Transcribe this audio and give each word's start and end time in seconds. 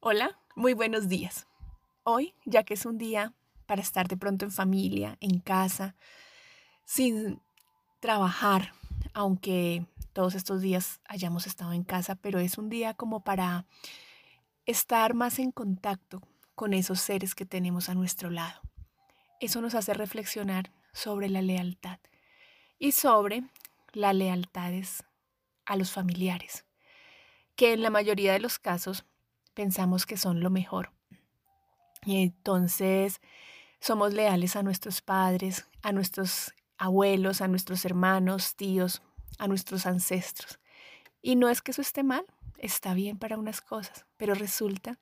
Hola, 0.00 0.38
muy 0.54 0.74
buenos 0.74 1.08
días. 1.08 1.48
Hoy, 2.04 2.32
ya 2.44 2.62
que 2.62 2.74
es 2.74 2.86
un 2.86 2.98
día 2.98 3.34
para 3.66 3.82
estar 3.82 4.06
de 4.06 4.16
pronto 4.16 4.44
en 4.44 4.52
familia, 4.52 5.18
en 5.20 5.40
casa, 5.40 5.96
sin 6.84 7.42
trabajar, 7.98 8.74
aunque 9.12 9.86
todos 10.12 10.36
estos 10.36 10.60
días 10.60 11.00
hayamos 11.04 11.48
estado 11.48 11.72
en 11.72 11.82
casa, 11.82 12.14
pero 12.14 12.38
es 12.38 12.58
un 12.58 12.68
día 12.68 12.94
como 12.94 13.24
para 13.24 13.66
estar 14.66 15.14
más 15.14 15.40
en 15.40 15.50
contacto 15.50 16.22
con 16.54 16.74
esos 16.74 17.00
seres 17.00 17.34
que 17.34 17.44
tenemos 17.44 17.88
a 17.88 17.94
nuestro 17.94 18.30
lado. 18.30 18.60
Eso 19.40 19.60
nos 19.60 19.74
hace 19.74 19.94
reflexionar 19.94 20.70
sobre 20.92 21.28
la 21.28 21.42
lealtad 21.42 21.98
y 22.78 22.92
sobre 22.92 23.42
las 23.92 24.14
lealtades 24.14 25.02
a 25.66 25.74
los 25.74 25.90
familiares, 25.90 26.64
que 27.56 27.72
en 27.72 27.82
la 27.82 27.90
mayoría 27.90 28.32
de 28.32 28.38
los 28.38 28.60
casos 28.60 29.04
pensamos 29.58 30.06
que 30.06 30.16
son 30.16 30.38
lo 30.38 30.50
mejor. 30.50 30.92
Y 32.06 32.22
entonces 32.22 33.20
somos 33.80 34.14
leales 34.14 34.54
a 34.54 34.62
nuestros 34.62 35.00
padres, 35.02 35.66
a 35.82 35.90
nuestros 35.90 36.54
abuelos, 36.76 37.40
a 37.40 37.48
nuestros 37.48 37.84
hermanos, 37.84 38.54
tíos, 38.54 39.02
a 39.36 39.48
nuestros 39.48 39.84
ancestros. 39.84 40.60
Y 41.22 41.34
no 41.34 41.48
es 41.48 41.60
que 41.60 41.72
eso 41.72 41.82
esté 41.82 42.04
mal, 42.04 42.24
está 42.58 42.94
bien 42.94 43.18
para 43.18 43.36
unas 43.36 43.60
cosas, 43.60 44.06
pero 44.16 44.34
resulta 44.34 44.96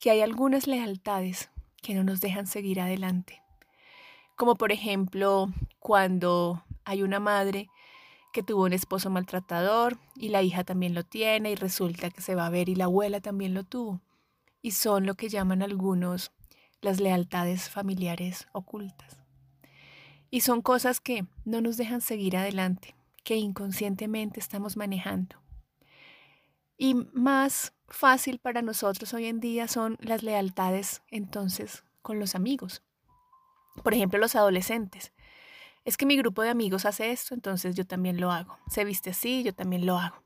que 0.00 0.10
hay 0.10 0.22
algunas 0.22 0.66
lealtades 0.66 1.50
que 1.80 1.94
no 1.94 2.02
nos 2.02 2.20
dejan 2.20 2.48
seguir 2.48 2.80
adelante. 2.80 3.42
Como 4.34 4.56
por 4.56 4.72
ejemplo 4.72 5.52
cuando 5.78 6.64
hay 6.84 7.04
una 7.04 7.20
madre 7.20 7.68
que 8.34 8.42
tuvo 8.42 8.64
un 8.64 8.72
esposo 8.72 9.10
maltratador 9.10 9.96
y 10.16 10.30
la 10.30 10.42
hija 10.42 10.64
también 10.64 10.92
lo 10.92 11.04
tiene 11.04 11.52
y 11.52 11.54
resulta 11.54 12.10
que 12.10 12.20
se 12.20 12.34
va 12.34 12.46
a 12.46 12.50
ver 12.50 12.68
y 12.68 12.74
la 12.74 12.86
abuela 12.86 13.20
también 13.20 13.54
lo 13.54 13.62
tuvo. 13.62 14.02
Y 14.60 14.72
son 14.72 15.06
lo 15.06 15.14
que 15.14 15.28
llaman 15.28 15.62
algunos 15.62 16.32
las 16.80 17.00
lealtades 17.00 17.70
familiares 17.70 18.48
ocultas. 18.50 19.18
Y 20.30 20.40
son 20.40 20.62
cosas 20.62 21.00
que 21.00 21.26
no 21.44 21.60
nos 21.60 21.76
dejan 21.76 22.00
seguir 22.00 22.36
adelante, 22.36 22.96
que 23.22 23.36
inconscientemente 23.36 24.40
estamos 24.40 24.76
manejando. 24.76 25.36
Y 26.76 26.94
más 27.12 27.72
fácil 27.86 28.40
para 28.40 28.62
nosotros 28.62 29.14
hoy 29.14 29.26
en 29.26 29.38
día 29.38 29.68
son 29.68 29.96
las 30.00 30.24
lealtades 30.24 31.02
entonces 31.08 31.84
con 32.02 32.18
los 32.18 32.34
amigos. 32.34 32.82
Por 33.84 33.94
ejemplo, 33.94 34.18
los 34.18 34.34
adolescentes 34.34 35.13
es 35.84 35.96
que 35.96 36.06
mi 36.06 36.16
grupo 36.16 36.42
de 36.42 36.48
amigos 36.48 36.86
hace 36.86 37.10
esto, 37.10 37.34
entonces 37.34 37.74
yo 37.74 37.86
también 37.86 38.20
lo 38.20 38.30
hago. 38.30 38.58
Se 38.68 38.84
viste 38.84 39.10
así, 39.10 39.42
yo 39.42 39.54
también 39.54 39.84
lo 39.84 39.98
hago. 39.98 40.22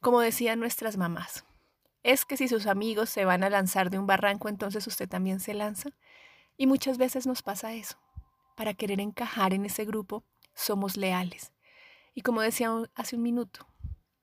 Como 0.00 0.20
decían 0.20 0.60
nuestras 0.60 0.96
mamás, 0.96 1.44
es 2.02 2.24
que 2.24 2.36
si 2.36 2.48
sus 2.48 2.66
amigos 2.66 3.10
se 3.10 3.24
van 3.24 3.44
a 3.44 3.50
lanzar 3.50 3.90
de 3.90 3.98
un 3.98 4.06
barranco, 4.06 4.48
entonces 4.48 4.86
usted 4.86 5.08
también 5.08 5.40
se 5.40 5.54
lanza. 5.54 5.90
Y 6.56 6.66
muchas 6.66 6.98
veces 6.98 7.26
nos 7.26 7.42
pasa 7.42 7.74
eso. 7.74 7.96
Para 8.56 8.74
querer 8.74 9.00
encajar 9.00 9.54
en 9.54 9.64
ese 9.64 9.84
grupo, 9.84 10.24
somos 10.54 10.96
leales. 10.96 11.52
Y 12.14 12.22
como 12.22 12.40
decía 12.40 12.70
hace 12.94 13.16
un 13.16 13.22
minuto, 13.22 13.66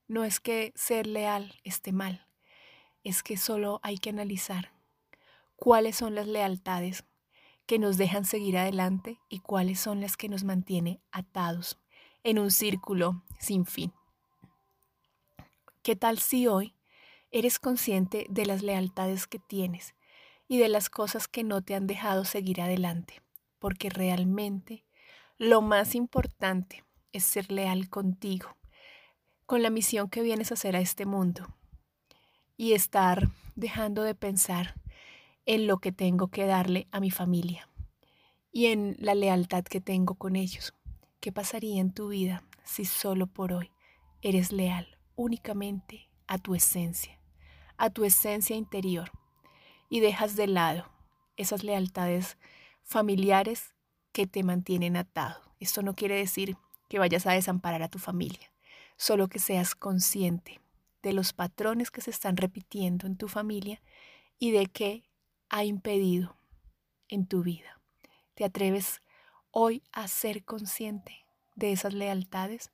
no 0.08 0.24
es 0.24 0.40
que 0.40 0.72
ser 0.76 1.08
leal 1.08 1.60
esté 1.64 1.92
mal, 1.92 2.28
es 3.04 3.24
que 3.24 3.38
solo 3.38 3.80
hay 3.84 3.98
que 3.98 4.10
analizar 4.10 4.72
cuáles 5.56 5.96
son 5.96 6.16
las 6.16 6.28
lealtades 6.28 7.04
que 7.70 7.78
nos 7.78 7.98
dejan 7.98 8.26
seguir 8.26 8.58
adelante 8.58 9.20
y 9.30 9.42
cuáles 9.42 9.80
son 9.80 10.02
las 10.02 10.18
que 10.18 10.28
nos 10.28 10.44
mantiene 10.44 11.04
atados 11.12 11.78
en 12.24 12.40
un 12.40 12.50
círculo 12.50 13.22
sin 13.38 13.68
fin. 13.68 13.94
¿Qué 15.84 15.96
tal 15.96 16.18
si 16.18 16.48
hoy 16.48 16.74
eres 17.30 17.60
consciente 17.60 18.26
de 18.28 18.48
las 18.48 18.64
lealtades 18.64 19.28
que 19.28 19.38
tienes 19.38 19.94
y 20.48 20.58
de 20.58 20.68
las 20.68 20.90
cosas 20.90 21.28
que 21.28 21.44
no 21.44 21.62
te 21.62 21.76
han 21.76 21.86
dejado 21.86 22.26
seguir 22.26 22.60
adelante? 22.60 23.22
Porque 23.60 23.92
realmente 23.92 24.84
lo 25.38 25.62
más 25.62 25.94
importante 25.94 26.84
es 27.12 27.24
ser 27.24 27.52
leal 27.52 27.88
contigo, 27.88 28.58
con 29.46 29.62
la 29.62 29.70
misión 29.70 30.10
que 30.10 30.24
vienes 30.24 30.50
a 30.50 30.56
hacer 30.56 30.76
a 30.76 30.80
este 30.80 31.06
mundo 31.06 31.46
y 32.58 32.74
estar 32.74 33.30
dejando 33.56 34.02
de 34.02 34.16
pensar 34.16 34.74
en 35.46 35.66
lo 35.66 35.80
que 35.80 35.92
tengo 35.92 36.28
que 36.28 36.46
darle 36.46 36.88
a 36.92 37.00
mi 37.00 37.10
familia 37.10 37.69
y 38.52 38.68
en 38.68 38.96
la 39.00 39.16
lealtad 39.16 39.64
que 39.64 39.82
tengo 39.82 40.16
con 40.16 40.36
ellos. 40.36 40.74
¿Qué 41.20 41.32
pasaría 41.32 41.82
en 41.82 41.94
tu 41.94 42.10
vida 42.10 42.44
si 42.64 42.86
solo 42.86 43.28
por 43.28 43.54
hoy 43.54 43.72
eres 44.22 44.52
leal 44.52 44.98
únicamente 45.16 46.10
a 46.28 46.38
tu 46.38 46.56
esencia, 46.56 47.20
a 47.78 47.90
tu 47.90 48.06
esencia 48.06 48.56
interior 48.56 49.12
y 49.90 50.00
dejas 50.00 50.36
de 50.36 50.48
lado 50.48 50.90
esas 51.36 51.64
lealtades 51.64 52.38
familiares 52.84 53.74
que 54.12 54.28
te 54.28 54.44
mantienen 54.44 54.96
atado? 54.96 55.42
Esto 55.60 55.82
no 55.84 55.94
quiere 55.94 56.16
decir 56.16 56.58
que 56.88 57.00
vayas 57.00 57.28
a 57.28 57.34
desamparar 57.34 57.84
a 57.84 57.90
tu 57.90 58.00
familia, 58.00 58.52
solo 58.98 59.28
que 59.28 59.40
seas 59.40 59.76
consciente 59.76 60.60
de 61.04 61.14
los 61.14 61.34
patrones 61.34 61.92
que 61.92 62.02
se 62.02 62.12
están 62.12 62.38
repitiendo 62.38 63.08
en 63.08 63.18
tu 63.18 63.28
familia 63.28 63.82
y 64.38 64.52
de 64.52 64.68
qué 64.68 65.04
ha 65.50 65.64
impedido 65.64 66.36
en 67.08 67.28
tu 67.28 67.44
vida. 67.44 67.79
¿Te 68.40 68.46
atreves 68.46 69.02
hoy 69.52 69.84
a 69.92 70.08
ser 70.08 70.46
consciente 70.46 71.26
de 71.56 71.74
esas 71.74 71.94
lealtades 71.94 72.72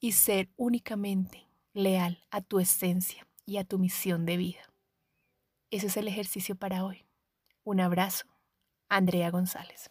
y 0.00 0.12
ser 0.12 0.48
únicamente 0.56 1.46
leal 1.74 2.24
a 2.30 2.40
tu 2.40 2.58
esencia 2.58 3.26
y 3.44 3.58
a 3.58 3.64
tu 3.64 3.78
misión 3.78 4.24
de 4.24 4.38
vida? 4.38 4.72
Ese 5.70 5.88
es 5.88 5.98
el 5.98 6.08
ejercicio 6.08 6.56
para 6.56 6.86
hoy. 6.86 7.04
Un 7.64 7.80
abrazo, 7.80 8.24
Andrea 8.88 9.30
González. 9.30 9.90